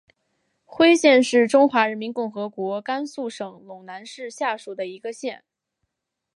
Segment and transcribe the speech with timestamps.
[0.65, 5.43] 徽县是中华人民共和国甘肃省陇南市下属的一个县。